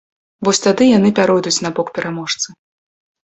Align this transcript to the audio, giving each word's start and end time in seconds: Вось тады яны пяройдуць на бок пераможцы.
Вось 0.47 0.61
тады 0.67 0.85
яны 0.97 1.11
пяройдуць 1.19 1.63
на 1.65 1.69
бок 1.79 1.91
пераможцы. 1.97 2.49